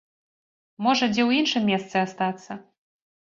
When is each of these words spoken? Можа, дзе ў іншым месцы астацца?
Можа, 0.85 1.09
дзе 1.11 1.21
ў 1.25 1.29
іншым 1.43 1.63
месцы 1.73 1.95
астацца? 2.05 2.59